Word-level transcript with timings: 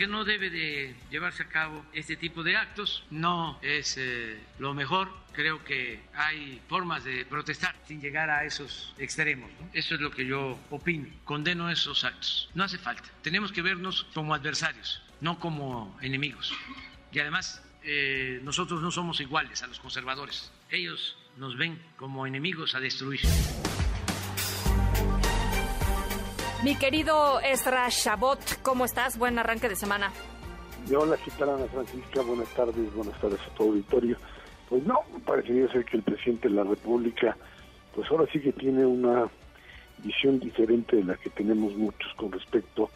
que 0.00 0.06
no 0.06 0.24
debe 0.24 0.48
de 0.48 0.96
llevarse 1.10 1.42
a 1.42 1.48
cabo 1.50 1.84
este 1.92 2.16
tipo 2.16 2.42
de 2.42 2.56
actos. 2.56 3.04
No 3.10 3.58
es 3.60 3.98
eh, 3.98 4.40
lo 4.58 4.72
mejor. 4.72 5.12
Creo 5.34 5.62
que 5.62 6.00
hay 6.14 6.58
formas 6.70 7.04
de 7.04 7.26
protestar 7.26 7.76
sin 7.86 8.00
llegar 8.00 8.30
a 8.30 8.46
esos 8.46 8.94
extremos. 8.96 9.50
Eso 9.74 9.96
es 9.96 10.00
lo 10.00 10.10
que 10.10 10.24
yo 10.24 10.58
opino. 10.70 11.06
Condeno 11.24 11.68
esos 11.68 12.02
actos. 12.04 12.48
No 12.54 12.64
hace 12.64 12.78
falta. 12.78 13.10
Tenemos 13.20 13.52
que 13.52 13.60
vernos 13.60 14.06
como 14.14 14.32
adversarios, 14.32 15.02
no 15.20 15.38
como 15.38 15.94
enemigos. 16.00 16.50
Y 17.12 17.18
además, 17.18 17.62
eh, 17.82 18.40
nosotros 18.42 18.80
no 18.80 18.90
somos 18.90 19.20
iguales 19.20 19.62
a 19.62 19.66
los 19.66 19.80
conservadores. 19.80 20.50
Ellos 20.70 21.18
nos 21.36 21.58
ven 21.58 21.78
como 21.98 22.26
enemigos 22.26 22.74
a 22.74 22.80
destruir. 22.80 23.20
Mi 26.62 26.76
querido 26.76 27.40
Esra 27.40 27.88
Chabot, 27.88 28.38
¿cómo 28.60 28.84
estás? 28.84 29.16
Buen 29.16 29.38
arranque 29.38 29.66
de 29.66 29.76
semana. 29.76 30.12
Hola, 30.94 31.16
¿qué 31.16 31.42
Ana 31.42 31.64
Francisca? 31.72 32.20
Buenas 32.20 32.48
tardes, 32.50 32.94
buenas 32.94 33.18
tardes 33.18 33.40
a 33.40 33.54
tu 33.54 33.62
auditorio. 33.62 34.18
Pues 34.68 34.84
no, 34.84 35.00
parecería 35.24 35.72
ser 35.72 35.86
que 35.86 35.96
el 35.96 36.02
presidente 36.02 36.50
de 36.50 36.54
la 36.56 36.64
República, 36.64 37.34
pues 37.94 38.10
ahora 38.10 38.26
sí 38.30 38.40
que 38.40 38.52
tiene 38.52 38.84
una 38.84 39.30
visión 40.04 40.38
diferente 40.38 40.96
de 40.96 41.04
la 41.04 41.16
que 41.16 41.30
tenemos 41.30 41.74
muchos 41.76 42.12
con 42.16 42.30
respecto 42.30 42.90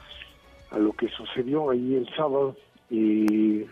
a 0.71 0.79
lo 0.79 0.93
que 0.93 1.09
sucedió 1.09 1.71
ahí 1.71 1.95
el 1.95 2.09
sábado. 2.15 2.55
Y 2.91 3.65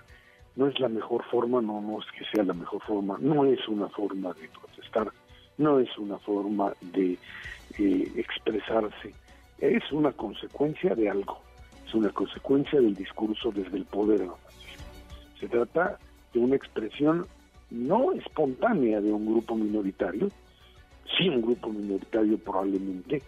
no 0.57 0.69
es 0.69 0.81
la 0.81 0.89
mejor 0.89 1.23
forma, 1.31 1.61
no, 1.61 1.83
no 1.83 1.99
es 1.99 2.07
que 2.19 2.25
sea 2.35 2.45
la 2.45 2.55
mejor 2.55 2.81
forma, 2.85 3.19
no 3.21 3.45
es 3.45 3.69
una 3.69 3.91
forma 3.91 4.33
de 4.33 4.49
protestar, 4.49 5.13
no 5.59 5.81
es 5.81 5.99
una 5.99 6.17
forma 6.17 6.73
de 6.81 7.19
eh, 7.79 8.13
expresarse 8.17 9.13
es 9.63 9.93
una 9.93 10.11
consecuencia 10.11 10.95
de 10.97 11.09
algo, 11.09 11.39
es 11.87 11.95
una 11.95 12.11
consecuencia 12.11 12.81
del 12.81 12.97
discurso 12.97 13.53
desde 13.53 13.77
el 13.77 13.85
poder. 13.85 14.27
Se 15.39 15.49
trata 15.49 15.99
de 16.35 16.41
una 16.41 16.57
expresión 16.57 17.27
no 17.71 18.13
espontánea 18.13 19.01
de 19.01 19.13
un 19.13 19.25
grupo 19.25 19.55
minoritario, 19.55 20.29
sí 21.17 21.29
un 21.29 21.43
grupo 21.43 21.69
minoritario 21.71 22.39
probablemente, 22.39 23.23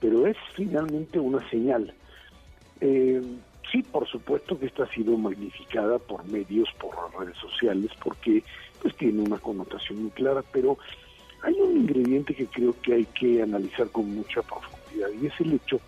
pero 0.00 0.26
es 0.28 0.36
finalmente 0.54 1.18
una 1.18 1.46
señal. 1.50 1.92
Eh, 2.80 3.20
sí, 3.70 3.82
por 3.82 4.06
supuesto 4.06 4.58
que 4.58 4.66
esta 4.66 4.84
ha 4.84 4.94
sido 4.94 5.18
magnificada 5.18 5.98
por 5.98 6.24
medios, 6.30 6.68
por 6.80 6.94
redes 7.18 7.36
sociales, 7.38 7.90
porque 8.02 8.44
pues 8.80 8.96
tiene 8.96 9.20
una 9.22 9.38
connotación 9.38 10.02
muy 10.02 10.10
clara, 10.12 10.44
pero 10.52 10.78
hay 11.42 11.54
un 11.54 11.78
ingrediente 11.78 12.36
que 12.36 12.46
creo 12.46 12.72
que 12.82 12.94
hay 12.94 13.04
que 13.06 13.42
analizar 13.42 13.88
con 13.88 14.14
mucha 14.14 14.42
profundidad 14.42 14.81
y 14.94 15.26
es 15.26 15.40
el 15.40 15.54
hecho 15.54 15.80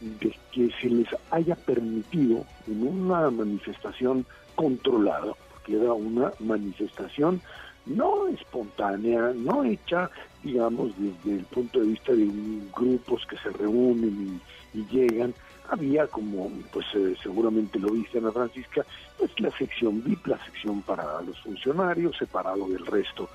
de 0.00 0.34
que 0.50 0.70
se 0.80 0.88
les 0.88 1.08
haya 1.30 1.54
permitido 1.54 2.44
en 2.66 2.86
una 2.86 3.30
manifestación 3.30 4.26
controlada, 4.54 5.32
porque 5.50 5.76
era 5.76 5.92
una 5.92 6.32
manifestación 6.40 7.40
no 7.86 8.28
espontánea, 8.28 9.32
no 9.34 9.64
hecha, 9.64 10.10
digamos, 10.42 10.92
desde 10.98 11.38
el 11.38 11.44
punto 11.46 11.80
de 11.80 11.86
vista 11.86 12.12
de 12.12 12.28
grupos 12.76 13.26
que 13.26 13.36
se 13.38 13.50
reúnen 13.50 14.40
y, 14.74 14.84
llegan. 14.86 15.34
Había, 15.68 16.06
como 16.06 16.50
pues 16.72 16.86
eh, 16.94 17.14
seguramente 17.22 17.78
lo 17.78 17.90
dice 17.90 18.18
Ana 18.18 18.32
Francisca, 18.32 18.84
pues 19.18 19.30
la 19.38 19.50
sección 19.52 20.02
VIP, 20.02 20.26
la 20.26 20.44
sección 20.44 20.82
para 20.82 21.22
los 21.22 21.38
funcionarios, 21.40 22.16
separado 22.16 22.68
del 22.68 22.84
resto 22.86 23.28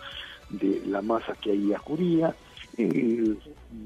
de 0.50 0.82
la 0.86 1.02
masa 1.02 1.34
que 1.42 1.52
ahí 1.52 1.74
acudía, 1.74 2.36
eh, 2.78 3.36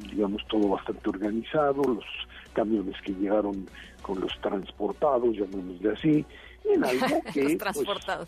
digamos, 0.10 0.46
todo 0.48 0.70
bastante 0.70 1.10
organizado, 1.10 1.82
los 1.84 2.06
camiones 2.54 2.96
que 3.02 3.14
llegaron 3.14 3.68
con 4.02 4.20
los 4.20 4.32
transportados, 4.42 5.36
llamémosle 5.36 5.92
así, 5.92 6.26
en 6.66 6.84
algo 6.84 7.22
que... 7.34 7.44
los 7.44 7.52
pues, 7.52 7.58
transportados. 7.58 8.28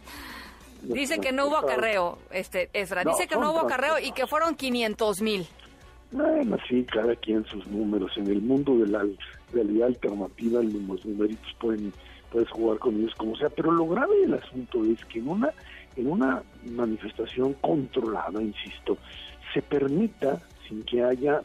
Dice 0.83 1.19
que 1.19 1.31
no 1.31 1.47
hubo 1.47 1.57
acarreo, 1.57 2.17
este, 2.31 2.69
Ezra. 2.73 3.03
Dice 3.05 3.27
que 3.27 3.35
no 3.35 3.51
hubo 3.51 3.59
acarreo 3.59 3.99
y 3.99 4.11
que 4.11 4.27
fueron 4.27 4.55
500 4.55 5.21
mil. 5.21 5.47
Bueno, 6.11 6.57
sí, 6.67 6.85
cada 6.91 7.15
quien 7.15 7.45
sus 7.45 7.65
números. 7.67 8.11
En 8.17 8.27
el 8.27 8.41
mundo 8.41 8.77
de 8.77 8.87
la 8.87 9.05
realidad 9.53 9.87
alternativa, 9.87 10.61
los 10.61 11.05
numeritos 11.05 11.55
pueden 11.59 11.93
puedes 12.31 12.49
jugar 12.49 12.79
con 12.79 12.95
ellos 12.95 13.13
como 13.15 13.35
sea, 13.35 13.49
pero 13.49 13.71
lo 13.71 13.87
grave 13.87 14.17
del 14.21 14.33
asunto 14.33 14.83
es 14.85 15.05
que 15.05 15.19
en 15.19 15.29
una 15.29 15.53
en 15.95 16.09
una 16.09 16.41
manifestación 16.71 17.53
controlada, 17.61 18.41
insisto, 18.41 18.97
se 19.53 19.61
permita 19.61 20.41
sin 20.67 20.83
que 20.83 21.03
haya 21.03 21.41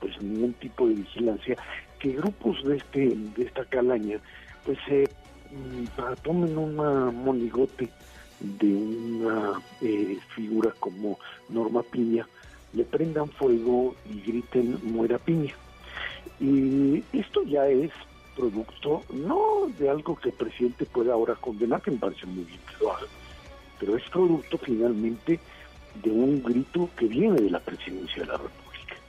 pues 0.00 0.20
ningún 0.20 0.52
tipo 0.54 0.86
de 0.88 0.94
vigilancia 0.94 1.56
que 1.98 2.12
grupos 2.12 2.62
de 2.64 2.76
este 2.76 3.16
de 3.36 3.44
esta 3.44 3.64
calaña 3.64 4.18
pues 4.64 4.78
se 4.86 5.04
mm, 5.50 5.84
tomen 6.22 6.58
una 6.58 7.10
monigote 7.10 7.88
de 8.40 8.74
una 8.74 9.62
eh, 9.80 10.18
figura 10.34 10.72
como 10.80 11.18
Norma 11.48 11.82
Piña 11.82 12.26
le 12.72 12.84
prendan 12.84 13.28
fuego 13.28 13.94
y 14.10 14.20
griten 14.20 14.78
muera 14.82 15.18
Piña 15.18 15.54
y 16.40 17.02
esto 17.12 17.42
ya 17.44 17.68
es 17.68 17.92
producto 18.36 19.02
no 19.12 19.68
de 19.78 19.88
algo 19.88 20.16
que 20.16 20.30
el 20.30 20.34
presidente 20.34 20.84
pueda 20.86 21.12
ahora 21.12 21.36
condenar 21.36 21.80
que 21.80 21.92
me 21.92 21.98
parece 21.98 22.26
muy 22.26 22.44
bien 22.44 22.60
pero 23.78 23.96
es 23.96 24.02
producto 24.10 24.58
finalmente 24.58 25.38
de 26.02 26.10
un 26.10 26.42
grito 26.42 26.90
que 26.96 27.06
viene 27.06 27.40
de 27.40 27.50
la 27.50 27.60
presidencia 27.60 28.22
de 28.22 28.26
la 28.26 28.34
República. 28.34 28.64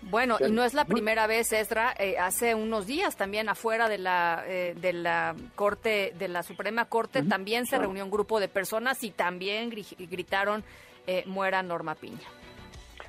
Bueno, 0.10 0.38
y 0.40 0.52
no 0.52 0.64
es 0.64 0.76
la 0.76 0.86
primera 0.86 1.26
vez, 1.26 1.52
Esdra, 1.52 1.96
eh, 1.98 2.18
hace 2.20 2.54
unos 2.54 2.86
días 2.86 3.16
también 3.16 3.50
afuera 3.50 3.90
de 3.90 3.98
la, 3.98 4.44
eh, 4.48 4.76
de 4.80 4.94
la 4.94 5.36
Corte, 5.56 6.14
de 6.18 6.28
la 6.28 6.44
Suprema 6.44 6.86
Corte, 6.86 7.24
también 7.24 7.66
se 7.66 7.80
reunió 7.80 8.04
un 8.04 8.12
grupo 8.12 8.40
de 8.40 8.48
personas 8.48 9.04
y 9.04 9.10
también 9.10 9.72
gritaron 9.72 10.64
eh, 11.08 11.24
muera 11.26 11.64
Norma 11.64 11.96
Piña. 11.96 12.20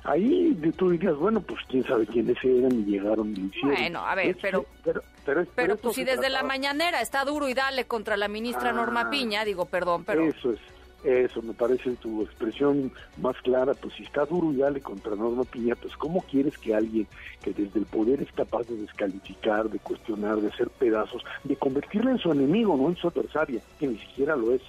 Ahí 0.03 0.55
tú 0.77 0.89
dirías, 0.89 1.15
bueno, 1.17 1.41
pues 1.41 1.59
quién 1.69 1.83
sabe 1.83 2.07
quiénes 2.07 2.37
eran 2.43 2.71
y 2.71 2.85
llegaron 2.85 3.29
y 3.35 3.47
hicieron. 3.47 3.75
Bueno, 3.75 3.99
a 4.05 4.15
ver, 4.15 4.37
pero, 4.41 4.65
pero, 4.83 5.03
pero, 5.25 5.45
pero, 5.53 5.77
pues 5.77 5.95
si 5.95 6.03
desde 6.03 6.29
la 6.29 6.43
mañanera 6.43 7.01
está 7.01 7.25
duro 7.25 7.49
y 7.49 7.53
dale 7.53 7.85
contra 7.85 8.15
la 8.17 8.27
ministra 8.27 8.71
Norma 8.71 9.01
ah, 9.01 9.09
Piña, 9.09 9.43
digo, 9.43 9.65
perdón, 9.65 10.05
pero... 10.05 10.23
Eso 10.23 10.53
es, 10.53 10.59
eso 11.03 11.41
me 11.41 11.53
parece 11.53 11.91
tu 11.95 12.23
expresión 12.23 12.91
más 13.21 13.35
clara, 13.41 13.73
pues 13.73 13.93
si 13.93 14.03
está 14.03 14.25
duro 14.25 14.51
y 14.51 14.57
dale 14.57 14.81
contra 14.81 15.15
Norma 15.15 15.43
Piña, 15.43 15.75
pues 15.75 15.95
¿cómo 15.95 16.21
quieres 16.21 16.57
que 16.57 16.73
alguien 16.73 17.07
que 17.41 17.53
desde 17.53 17.79
el 17.79 17.85
poder 17.85 18.21
es 18.21 18.31
capaz 18.31 18.67
de 18.67 18.77
descalificar, 18.77 19.69
de 19.69 19.79
cuestionar, 19.79 20.37
de 20.37 20.47
hacer 20.47 20.69
pedazos, 20.69 21.23
de 21.43 21.55
convertirla 21.55 22.11
en 22.11 22.19
su 22.19 22.31
enemigo, 22.31 22.75
no 22.75 22.89
en 22.89 22.95
su 22.95 23.07
adversaria, 23.07 23.61
que 23.79 23.87
ni 23.87 23.97
siquiera 23.99 24.35
lo 24.35 24.53
es? 24.53 24.61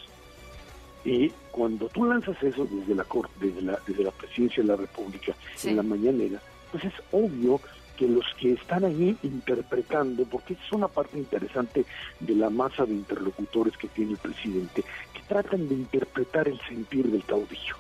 Y 1.05 1.31
cuando 1.51 1.89
tú 1.89 2.05
lanzas 2.05 2.41
eso 2.43 2.67
desde 2.71 2.95
la 2.95 3.05
corte, 3.05 3.33
desde 3.41 3.63
la, 3.63 3.79
desde 3.87 4.05
la 4.05 4.11
presidencia 4.11 4.63
de 4.63 4.69
la 4.69 4.77
República, 4.77 5.35
en 5.65 5.77
la 5.77 5.83
mañanera, 5.83 6.41
pues 6.71 6.85
es 6.85 6.95
obvio 7.13 7.61
que 7.99 8.07
los 8.07 8.25
que 8.39 8.53
están 8.53 8.85
ahí 8.85 9.17
interpretando, 9.25 10.25
porque 10.25 10.55
es 10.55 10.73
una 10.73 10.87
parte 10.87 11.19
interesante 11.19 11.85
de 12.21 12.35
la 12.37 12.49
masa 12.49 12.87
de 12.87 12.95
interlocutores 12.95 13.77
que 13.77 13.89
tiene 13.89 14.13
el 14.13 14.19
presidente, 14.19 14.85
tratan 15.43 15.69
de 15.69 15.75
interpretar 15.77 16.49
el 16.49 16.61
sentir 16.69 17.11
del 17.11 17.25
caudillo. 17.25 17.77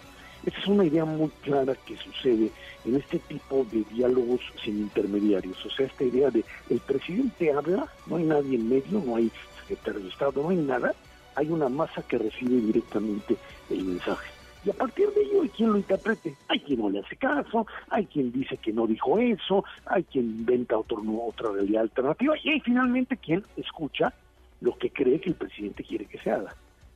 Esa 0.46 0.58
es 0.58 0.66
una 0.68 0.84
idea 0.84 1.04
muy 1.04 1.28
clara 1.42 1.74
que 1.74 1.96
sucede 1.96 2.50
en 2.84 2.94
este 2.94 3.18
tipo 3.18 3.66
de 3.72 3.84
diálogos 3.92 4.40
sin 4.62 4.78
intermediarios. 4.78 5.64
O 5.66 5.70
sea, 5.70 5.86
esta 5.86 6.04
idea 6.04 6.30
de 6.30 6.44
el 6.70 6.78
presidente 6.78 7.52
habla, 7.52 7.88
no 8.06 8.16
hay 8.16 8.24
nadie 8.24 8.56
en 8.56 8.68
medio, 8.68 9.02
no 9.04 9.16
hay 9.16 9.30
secretario 9.60 10.00
de 10.00 10.08
Estado, 10.08 10.42
no 10.42 10.50
hay 10.50 10.56
nada, 10.56 10.94
hay 11.34 11.48
una 11.50 11.68
masa 11.68 12.02
que 12.02 12.18
recibe 12.18 12.60
directamente 12.60 13.36
el 13.70 13.84
mensaje 13.84 14.30
y 14.64 14.70
a 14.70 14.72
partir 14.72 15.08
de 15.10 15.22
ello 15.22 15.42
hay 15.42 15.48
quien 15.48 15.70
lo 15.70 15.76
interprete. 15.78 16.34
Hay 16.48 16.60
quien 16.60 16.80
no 16.80 16.90
le 16.90 17.00
hace 17.00 17.16
caso, 17.16 17.66
hay 17.90 18.06
quien 18.06 18.32
dice 18.32 18.56
que 18.56 18.72
no 18.72 18.86
dijo 18.86 19.18
eso, 19.18 19.64
hay 19.86 20.02
quien 20.04 20.26
inventa 20.26 20.76
otro, 20.76 21.02
otra 21.26 21.52
realidad 21.52 21.82
alternativa 21.82 22.34
y 22.42 22.50
hay 22.50 22.60
finalmente 22.60 23.16
quien 23.16 23.44
escucha 23.56 24.12
lo 24.60 24.76
que 24.76 24.90
cree 24.90 25.20
que 25.20 25.30
el 25.30 25.36
presidente 25.36 25.84
quiere 25.84 26.06
que 26.06 26.18
se 26.18 26.30
haga. 26.30 26.54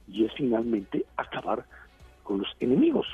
Y 0.09 0.25
es 0.25 0.33
finalmente 0.37 1.05
acabar 1.17 1.65
con 2.23 2.39
los 2.39 2.49
enemigos, 2.61 3.07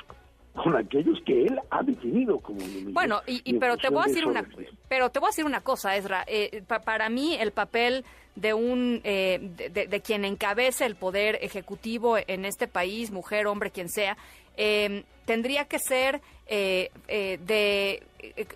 con 0.53 0.75
aquellos 0.75 1.19
que 1.25 1.45
él 1.45 1.59
ha 1.69 1.83
definido 1.83 2.39
como 2.39 2.61
enemigos. 2.61 2.93
Bueno, 2.93 3.21
y, 3.25 3.53
pero 3.57 3.77
te 3.77 3.89
voy 3.89 4.03
a 4.03 4.07
decir 4.07 4.25
una, 4.25 4.45
pero 4.87 5.09
te 5.09 5.19
voy 5.19 5.27
a 5.27 5.31
decir 5.31 5.45
una 5.45 5.61
cosa, 5.61 5.95
Ezra. 5.95 6.23
Eh, 6.27 6.63
para 6.67 7.09
mí 7.09 7.35
el 7.39 7.51
papel 7.51 8.03
de 8.35 8.53
un 8.53 9.01
eh, 9.03 9.39
de, 9.71 10.01
quien 10.01 10.23
encabece 10.23 10.85
el 10.85 10.95
poder 10.95 11.39
ejecutivo 11.41 12.17
en 12.17 12.45
este 12.45 12.67
país, 12.67 13.11
mujer, 13.11 13.47
hombre, 13.47 13.71
quien 13.71 13.89
sea, 13.89 14.17
em, 14.55 15.03
tendría 15.25 15.65
que 15.65 15.79
ser 15.79 16.21
eh, 16.47 16.89
de 17.07 17.91
eh, 17.95 18.03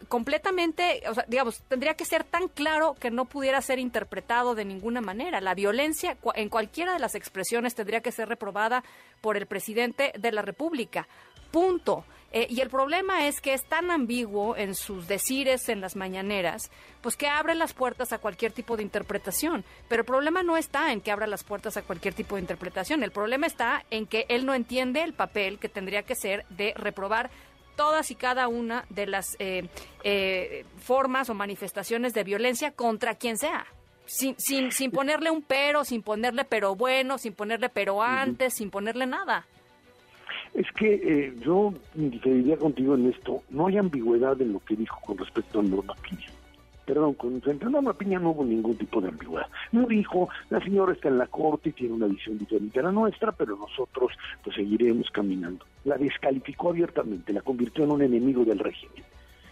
completamente, 0.08 1.04
o 1.10 1.14
sea, 1.14 1.26
digamos, 1.28 1.62
tendría 1.68 1.94
que 1.96 2.06
ser 2.06 2.24
tan 2.24 2.48
claro 2.48 2.96
que 3.00 3.12
no 3.12 3.26
pudiera 3.26 3.62
ser 3.62 3.80
interpretado 3.80 4.56
de 4.56 4.66
ninguna 4.66 5.02
manera. 5.02 5.42
La 5.42 5.54
violencia 5.54 6.18
en 6.36 6.50
cualquiera 6.50 6.94
de 6.94 7.00
las 7.00 7.16
expresiones 7.16 7.76
tendría 7.76 8.02
que 8.02 8.12
ser 8.12 8.28
reprobada 8.28 8.84
por 9.22 9.38
el 9.38 9.46
presidente 9.46 10.14
de 10.18 10.32
la 10.32 10.42
República. 10.42 11.08
Punto. 11.52 12.06
Eh, 12.36 12.48
y 12.50 12.62
el 12.62 12.70
problema 12.72 13.28
es 13.28 13.40
que 13.42 13.54
es 13.54 13.64
tan 13.64 13.92
ambiguo 13.92 14.58
en 14.58 14.74
sus 14.74 15.08
decires 15.08 15.70
en 15.70 15.82
las 15.82 15.96
mañaneras, 15.96 16.72
pues 17.02 17.16
que 17.16 17.28
abre 17.28 17.54
las 17.54 17.74
puertas 17.74 18.12
a 18.12 18.18
cualquier 18.18 18.52
tipo 18.52 18.76
de 18.76 18.82
interpretación. 18.82 19.64
Pero 19.88 20.02
el 20.02 20.06
problema 20.08 20.42
no 20.42 20.58
está 20.58 20.92
en 20.92 21.00
que 21.00 21.12
abra 21.12 21.28
las 21.28 21.44
puertas 21.44 21.78
a 21.78 21.84
cualquier 21.84 22.16
tipo 22.16 22.36
de 22.36 22.42
interpretación. 22.42 23.04
El 23.04 23.12
problema 23.12 23.46
está 23.46 23.86
en 23.92 24.08
que 24.08 24.26
él 24.30 24.48
no 24.48 24.56
entiende 24.56 25.04
el 25.04 25.14
papel 25.14 25.60
que 25.60 25.70
tendría 25.70 26.02
que 26.02 26.16
ser 26.16 26.44
de 26.50 26.74
reprobar 26.76 27.30
todas 27.76 28.12
y 28.12 28.16
cada 28.16 28.48
una 28.48 28.86
de 28.90 29.08
las 29.08 29.36
eh, 29.40 29.68
eh, 30.04 30.66
formas 30.78 31.30
o 31.30 31.34
manifestaciones 31.34 32.14
de 32.14 32.24
violencia 32.24 32.72
contra 32.72 33.16
quien 33.16 33.38
sea. 33.38 33.66
Sin, 34.06 34.36
sin, 34.38 34.72
sin 34.72 34.92
ponerle 34.92 35.32
un 35.32 35.42
pero, 35.42 35.86
sin 35.86 36.02
ponerle 36.02 36.44
pero 36.44 36.76
bueno, 36.76 37.18
sin 37.18 37.34
ponerle 37.34 37.70
pero 37.70 38.02
antes, 38.02 38.56
sin 38.56 38.70
ponerle 38.70 39.06
nada. 39.06 39.46
Es 40.54 40.68
que 40.78 40.94
eh, 40.94 41.34
yo 41.40 41.74
diferiría 41.96 42.58
contigo 42.58 42.96
en 42.96 43.10
esto. 43.10 43.42
No 43.50 43.68
hay 43.68 43.78
ambigüedad 43.78 44.40
en 44.42 44.54
lo 44.54 44.60
que 44.60 44.76
dijo 44.76 45.00
con 45.06 45.18
respecto 45.18 45.60
a 45.60 45.64
Norma 45.64 45.96
Piña. 46.08 46.28
Perdón, 46.86 47.14
con 47.14 47.42
frente 47.42 47.66
a 47.66 47.70
Norma 47.70 47.94
Piña 47.94 48.20
no 48.20 48.32
hubo 48.32 48.44
ningún 48.44 48.76
tipo 48.76 49.00
de 49.00 49.08
ambigüedad. 49.08 49.48
No 49.72 49.88
dijo, 49.88 50.28
la 50.50 50.60
señora 50.60 50.92
está 50.92 51.08
en 51.08 51.18
la 51.18 51.28
corte 51.28 51.70
y 51.70 51.72
tiene 51.74 51.94
una 51.94 52.08
visión 52.08 52.38
diferente 52.38 52.80
a 52.80 52.84
la 52.84 52.92
nuestra, 52.92 53.32
pero 53.32 53.56
nosotros 53.56 54.12
pues 54.44 54.56
seguiremos 54.56 55.10
caminando. 55.12 55.66
La 55.86 55.98
descalificó 55.98 56.70
abiertamente, 56.70 57.32
la 57.32 57.42
convirtió 57.42 57.86
en 57.86 57.92
un 57.92 58.02
enemigo 58.02 58.44
del 58.44 58.60
régimen. 58.60 59.04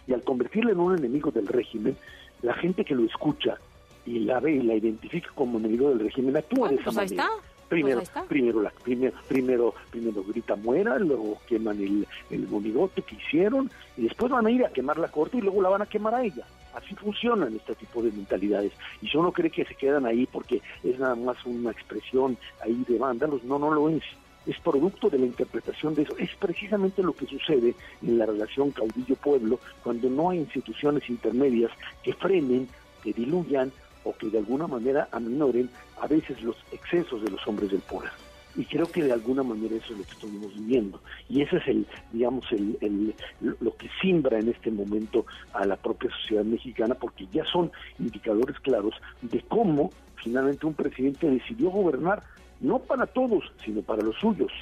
Y 0.06 0.12
al 0.12 0.22
convertirla 0.22 0.72
en 0.72 0.80
un 0.80 0.98
enemigo 0.98 1.30
del 1.30 1.46
régimen, 1.46 1.96
la 2.42 2.54
gente 2.54 2.84
que 2.84 2.94
lo 2.94 3.04
escucha 3.04 3.56
y 4.04 4.18
la 4.20 4.40
ve 4.40 4.52
y 4.56 4.62
la 4.62 4.74
identifica 4.74 5.30
como 5.34 5.58
enemigo 5.58 5.88
del 5.88 6.00
régimen 6.00 6.36
actúa 6.36 6.68
de 6.68 6.74
esa 6.74 6.84
pues 6.84 6.96
manera. 6.96 7.24
Ahí 7.24 7.30
está. 7.30 7.52
Primero, 7.68 8.02
Pues 8.02 8.26
primero, 8.28 8.60
la, 8.60 8.70
primero, 8.84 9.16
primero, 9.28 9.74
primero 9.90 10.22
grita 10.24 10.56
muera, 10.56 10.98
luego 10.98 11.38
queman 11.48 11.80
el, 11.80 12.06
el 12.28 12.46
monigote 12.48 13.00
que 13.00 13.14
hicieron 13.14 13.70
y 13.96 14.02
después 14.02 14.30
van 14.30 14.44
a 14.44 14.50
ir 14.50 14.62
a 14.66 14.68
quemar 14.68 14.98
la 14.98 15.08
corte 15.08 15.38
y 15.38 15.40
luego 15.40 15.62
la 15.62 15.70
van 15.70 15.80
a 15.80 15.86
quemar 15.86 16.14
a 16.14 16.22
ella. 16.22 16.44
Así 16.74 16.94
funcionan 16.94 17.54
este 17.54 17.74
tipo 17.74 18.02
de 18.02 18.10
mentalidades. 18.12 18.72
Y 19.00 19.08
si 19.08 19.16
uno 19.16 19.32
cree 19.32 19.50
que 19.50 19.64
se 19.64 19.74
quedan 19.74 20.06
ahí 20.06 20.26
porque 20.26 20.62
es 20.82 20.98
nada 20.98 21.14
más 21.14 21.36
una 21.44 21.70
expresión 21.70 22.36
ahí 22.62 22.84
de 22.88 22.98
vándalos, 22.98 23.44
no, 23.44 23.58
no 23.58 23.70
lo 23.70 23.88
es. 23.88 24.02
Es 24.46 24.58
producto 24.58 25.08
de 25.08 25.18
la 25.18 25.26
interpretación 25.26 25.94
de 25.94 26.02
eso. 26.02 26.16
Es 26.18 26.30
precisamente 26.36 27.02
lo 27.02 27.12
que 27.12 27.26
sucede 27.26 27.74
en 28.02 28.18
la 28.18 28.26
relación 28.26 28.72
caudillo-pueblo 28.72 29.60
cuando 29.84 30.08
no 30.10 30.30
hay 30.30 30.38
instituciones 30.38 31.08
intermedias 31.08 31.70
que 32.02 32.12
frenen, 32.14 32.68
que 33.02 33.12
diluyan 33.12 33.70
o 34.04 34.14
que 34.14 34.30
de 34.30 34.38
alguna 34.38 34.66
manera 34.66 35.08
aminoren 35.12 35.70
a 36.00 36.06
veces 36.06 36.42
los 36.42 36.56
excesos 36.72 37.22
de 37.22 37.30
los 37.30 37.46
hombres 37.46 37.70
del 37.70 37.80
poder. 37.80 38.10
Y 38.54 38.64
creo 38.64 38.86
que 38.86 39.02
de 39.02 39.12
alguna 39.12 39.42
manera 39.42 39.76
eso 39.76 39.92
es 39.92 39.98
lo 39.98 40.04
que 40.04 40.12
estamos 40.12 40.54
viviendo. 40.54 41.00
Y 41.28 41.42
ese 41.42 41.56
es 41.56 41.68
el, 41.68 41.86
digamos, 42.12 42.44
el, 42.52 42.76
el, 42.80 43.14
lo 43.60 43.74
que 43.76 43.88
simbra 44.00 44.38
en 44.38 44.48
este 44.48 44.70
momento 44.70 45.24
a 45.54 45.64
la 45.64 45.76
propia 45.76 46.10
sociedad 46.10 46.44
mexicana, 46.44 46.94
porque 46.94 47.26
ya 47.32 47.44
son 47.46 47.70
indicadores 47.98 48.58
claros 48.60 48.94
de 49.22 49.40
cómo 49.48 49.90
finalmente 50.16 50.66
un 50.66 50.74
presidente 50.74 51.28
decidió 51.28 51.70
gobernar 51.70 52.22
no 52.60 52.78
para 52.78 53.06
todos, 53.06 53.44
sino 53.64 53.82
para 53.82 54.02
los 54.02 54.16
suyos. 54.16 54.52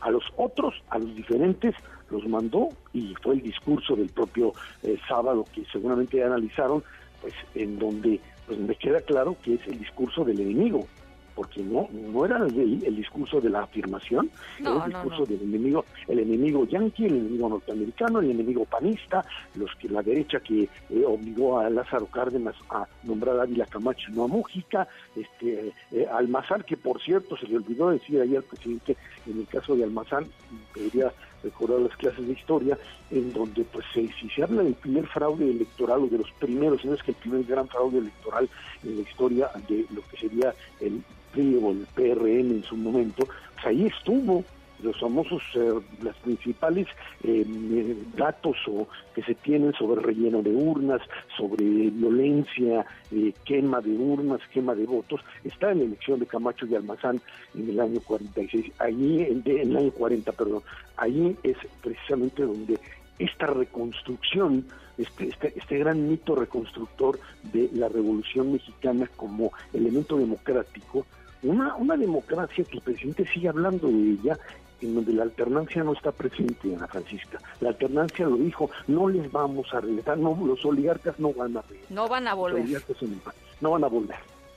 A 0.00 0.10
los 0.10 0.24
otros, 0.36 0.74
a 0.90 0.98
los 0.98 1.14
diferentes, 1.14 1.74
los 2.10 2.26
mandó 2.26 2.68
y 2.92 3.14
fue 3.22 3.34
el 3.34 3.42
discurso 3.42 3.96
del 3.96 4.10
propio 4.10 4.52
eh, 4.82 4.98
sábado 5.08 5.44
que 5.54 5.64
seguramente 5.72 6.22
analizaron, 6.22 6.82
pues 7.22 7.34
en 7.54 7.78
donde 7.78 8.20
pues 8.46 8.58
me 8.58 8.74
queda 8.74 9.00
claro 9.00 9.36
que 9.42 9.54
es 9.54 9.66
el 9.66 9.78
discurso 9.78 10.24
del 10.24 10.40
enemigo, 10.40 10.86
porque 11.34 11.62
no 11.62 11.88
no 11.92 12.24
era 12.24 12.38
el, 12.38 12.82
el 12.84 12.96
discurso 12.96 13.40
de 13.40 13.50
la 13.50 13.62
afirmación, 13.62 14.30
No, 14.60 14.76
era 14.76 14.84
el 14.86 14.92
discurso 14.92 15.20
no. 15.20 15.26
del 15.26 15.42
enemigo, 15.42 15.84
el 16.08 16.18
enemigo 16.20 16.64
yanqui, 16.66 17.06
el 17.06 17.16
enemigo 17.16 17.48
norteamericano, 17.48 18.20
el 18.20 18.30
enemigo 18.30 18.64
panista, 18.64 19.24
los 19.54 19.74
que 19.76 19.88
la 19.88 20.02
derecha 20.02 20.40
que 20.40 20.62
eh, 20.62 21.04
obligó 21.06 21.58
a 21.58 21.70
Lázaro 21.70 22.06
Cárdenas 22.06 22.54
a 22.70 22.86
nombrar 23.02 23.38
a 23.38 23.42
Ávila 23.42 23.66
Camacho 23.66 24.10
no 24.12 24.24
a 24.24 24.28
Mújica, 24.28 24.88
este 25.16 25.72
eh, 25.92 26.06
Almazán, 26.12 26.62
que 26.62 26.76
por 26.76 27.00
cierto 27.00 27.36
se 27.36 27.46
le 27.46 27.56
olvidó 27.56 27.90
decir 27.90 28.20
ayer 28.20 28.38
al 28.38 28.44
presidente 28.44 28.96
en 29.26 29.40
el 29.40 29.46
caso 29.46 29.74
de 29.76 29.84
Almazán, 29.84 30.26
debería 30.74 31.12
recordar 31.44 31.80
las 31.80 31.96
clases 31.96 32.26
de 32.26 32.32
historia, 32.32 32.78
en 33.10 33.32
donde 33.32 33.64
pues 33.64 33.84
se, 33.92 34.08
si 34.20 34.28
se 34.30 34.42
habla 34.42 34.62
del 34.62 34.74
primer 34.74 35.06
fraude 35.06 35.48
electoral 35.48 36.02
o 36.02 36.06
de 36.08 36.18
los 36.18 36.30
primeros, 36.32 36.84
no 36.84 36.94
es 36.94 37.02
que 37.02 37.12
el 37.12 37.16
primer 37.18 37.44
gran 37.44 37.68
fraude 37.68 37.98
electoral 37.98 38.48
en 38.82 38.96
la 38.96 39.02
historia 39.02 39.50
de 39.68 39.86
lo 39.94 40.02
que 40.08 40.16
sería 40.16 40.54
el 40.80 41.02
PRI 41.32 41.54
el 41.54 41.86
PRM 41.94 42.50
en 42.50 42.64
su 42.64 42.76
momento, 42.76 43.26
pues 43.26 43.66
ahí 43.66 43.86
estuvo 43.86 44.44
los 44.84 45.00
famosos, 45.00 45.42
eh, 45.54 45.72
las 46.02 46.16
principales 46.16 46.86
eh, 47.22 47.44
eh, 47.46 47.96
datos 48.16 48.56
o 48.68 48.86
que 49.14 49.22
se 49.22 49.34
tienen 49.34 49.72
sobre 49.72 50.02
relleno 50.02 50.42
de 50.42 50.50
urnas, 50.50 51.00
sobre 51.36 51.64
violencia, 51.64 52.84
eh, 53.10 53.32
quema 53.44 53.80
de 53.80 53.96
urnas, 53.96 54.40
quema 54.52 54.74
de 54.74 54.86
votos, 54.86 55.20
está 55.42 55.72
en 55.72 55.78
la 55.78 55.84
elección 55.84 56.20
de 56.20 56.26
Camacho 56.26 56.66
y 56.66 56.74
Almazán 56.74 57.20
en 57.54 57.70
el 57.70 57.80
año 57.80 58.00
46, 58.00 58.72
allí, 58.78 59.22
en, 59.22 59.42
en 59.46 59.70
el 59.70 59.76
año 59.76 59.90
40, 59.92 60.32
perdón, 60.32 60.62
ahí 60.96 61.36
es 61.42 61.56
precisamente 61.82 62.42
donde 62.42 62.78
esta 63.18 63.46
reconstrucción, 63.46 64.66
este, 64.98 65.28
este, 65.28 65.52
este 65.56 65.78
gran 65.78 66.08
mito 66.08 66.34
reconstructor 66.34 67.18
de 67.52 67.70
la 67.72 67.88
Revolución 67.88 68.52
Mexicana 68.52 69.08
como 69.16 69.52
elemento 69.72 70.16
democrático, 70.16 71.06
una, 71.42 71.76
una 71.76 71.96
democracia 71.96 72.64
que 72.64 72.78
el 72.78 72.82
presidente 72.82 73.26
sigue 73.32 73.48
hablando 73.48 73.88
de 73.88 74.12
ella, 74.12 74.38
en 74.80 74.94
donde 74.94 75.12
la 75.12 75.22
alternancia 75.22 75.82
no 75.82 75.92
está 75.92 76.12
presente, 76.12 76.74
Ana 76.74 76.86
Francisca. 76.86 77.38
La 77.60 77.70
alternancia 77.70 78.26
lo 78.26 78.36
dijo, 78.36 78.70
no 78.86 79.08
les 79.08 79.30
vamos 79.32 79.72
a 79.72 79.80
regresar, 79.80 80.18
no, 80.18 80.38
los 80.44 80.64
oligarcas 80.64 81.18
no 81.18 81.32
van 81.32 81.56
a 81.56 81.62
regresar. 81.62 81.90
No 81.92 82.08
van 82.08 82.26
a 82.26 82.30
Los 82.30 82.38
volver. 82.38 82.62
oligarcas 82.62 82.96
son 82.96 83.12
el 83.12 83.18
pan. 83.18 83.34
No 83.60 83.70
van 83.70 83.84
a 83.84 83.88
volver, 83.88 84.16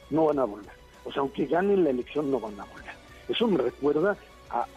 no 0.10 0.26
van 0.26 0.40
a 0.40 0.44
volver. 0.46 0.72
O 1.06 1.12
sea, 1.12 1.22
aunque 1.22 1.46
ganen 1.46 1.84
la 1.84 1.92
elección, 1.92 2.30
no 2.32 2.40
van 2.40 2.60
a 2.60 2.66
volver. 2.66 2.92
Eso 3.30 3.48
me 3.48 3.58
recuerda 3.58 4.18
a, 4.50 4.60
a- 4.62 4.68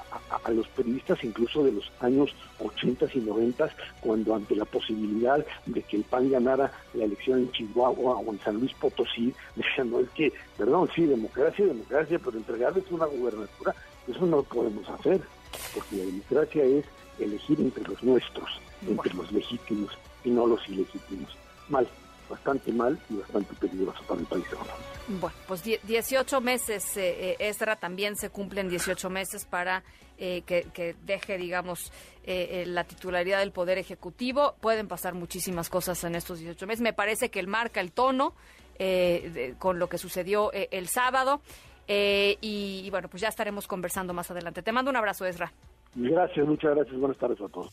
a 0.45 0.51
los 0.51 0.67
periodistas 0.69 1.23
incluso 1.23 1.63
de 1.65 1.71
los 1.73 1.91
años 2.01 2.35
80 2.59 3.07
y 3.15 3.19
90, 3.21 3.71
cuando 4.01 4.35
ante 4.35 4.55
la 4.57 4.65
posibilidad 4.65 5.45
de 5.67 5.83
que 5.83 5.97
el 5.97 6.03
PAN 6.05 6.31
ganara 6.31 6.73
la 6.95 7.05
elección 7.05 7.39
en 7.41 7.53
Chihuahua 7.53 8.17
o 8.17 8.33
en 8.33 8.41
San 8.41 8.57
Luis 8.59 8.73
Potosí, 8.75 9.33
decían, 9.57 9.91
no, 9.91 10.01
es 10.01 10.09
que, 10.11 10.33
perdón, 10.59 10.89
sí, 10.95 11.07
democracia, 11.07 11.67
democracia, 11.67 12.19
pero 12.25 12.37
entregarles 12.39 12.85
una 12.91 13.07
gubernatura, 13.07 13.75
eso 14.08 14.20
no 14.26 14.39
lo 14.39 14.43
podemos 14.44 14.89
hacer, 14.89 15.20
porque 15.75 15.96
la 15.96 16.05
democracia 16.05 16.65
es 16.65 16.84
elegir 17.19 17.60
entre 17.60 17.84
los 17.84 18.03
nuestros, 18.03 18.48
entre 18.86 19.13
los 19.15 19.31
legítimos 19.32 19.96
y 20.25 20.31
no 20.31 20.46
los 20.46 20.67
ilegítimos. 20.69 21.36
Mal, 21.69 21.89
bastante 22.29 22.72
mal 22.72 22.98
y 23.10 23.15
bastante 23.15 23.55
peligroso 23.55 24.03
para 24.06 24.20
el 24.20 24.27
país. 24.27 24.44
ahora. 24.56 24.75
Bueno, 25.08 25.36
pues 25.46 25.63
die- 25.65 25.81
18 25.84 26.41
meses, 26.41 26.96
eh, 26.96 27.32
eh, 27.32 27.48
Esdra, 27.48 27.77
también 27.77 28.17
se 28.17 28.31
cumplen 28.31 28.69
18 28.69 29.10
meses 29.10 29.44
para 29.44 29.82
eh, 30.19 30.43
que, 30.46 30.67
que 30.75 30.94
deje, 31.05 31.39
digamos, 31.39 31.91
eh, 32.25 32.63
eh, 32.63 32.67
la 32.67 32.84
titularidad 32.84 33.39
del 33.41 33.53
Poder 33.53 33.79
Ejecutivo. 33.79 34.55
Pueden 34.60 34.86
pasar 34.86 35.15
muchísimas 35.15 35.69
cosas 35.70 36.05
en 36.05 36.15
estos 36.15 36.39
18 36.41 36.67
meses. 36.67 36.82
Me 36.82 36.93
parece 36.93 37.31
que 37.31 37.41
él 37.41 37.46
marca 37.48 37.81
el 37.81 37.91
tono 37.93 38.34
eh, 38.79 39.31
de- 39.32 39.55
con 39.58 39.79
lo 39.79 39.89
que 39.89 39.98
sucedió 39.98 40.53
eh, 40.53 40.69
el 40.72 40.89
sábado. 40.89 41.41
Eh, 41.93 42.39
y, 42.41 42.82
y 42.85 42.91
bueno, 42.91 43.09
pues 43.09 43.20
ya 43.20 43.27
estaremos 43.27 43.67
conversando 43.67 44.15
más 44.15 44.31
adelante. 44.31 44.63
Te 44.63 44.70
mando 44.70 44.93
un 44.93 44.97
abrazo, 44.97 45.27
Esdra. 45.27 45.53
Gracias, 45.97 46.47
muchas 46.47 46.77
gracias. 46.77 46.97
Buenas 47.01 47.19
tardes 47.19 47.41
a 47.41 47.49
todos. 47.49 47.69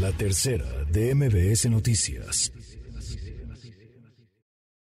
La 0.00 0.12
tercera 0.12 0.84
de 0.88 1.12
MBS 1.16 1.68
Noticias. 1.68 2.52